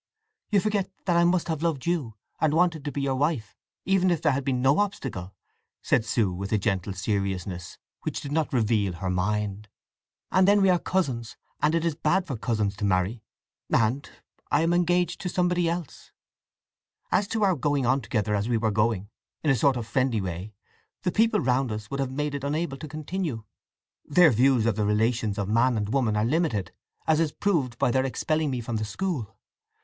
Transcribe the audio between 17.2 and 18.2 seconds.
to our going on